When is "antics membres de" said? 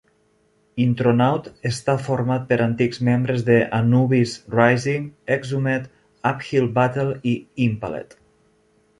2.63-3.57